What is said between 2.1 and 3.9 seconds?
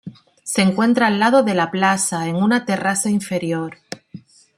en una terraza inferior.